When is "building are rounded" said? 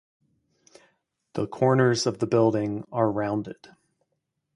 2.25-3.67